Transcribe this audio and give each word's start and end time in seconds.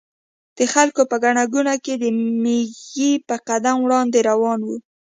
د 0.57 0.59
خلکو 0.73 1.01
په 1.11 1.15
ګڼه 1.23 1.43
ګوڼه 1.53 1.75
کې 1.85 1.93
د 2.03 2.05
مېږي 2.43 3.11
په 3.27 3.35
قدم 3.47 3.77
وړاندې 3.83 4.19
روان 4.29 4.59
و. 4.63 4.69